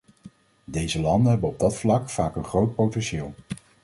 [0.65, 3.33] Deze landen hebben op dat vlak vaak een groot potentieel.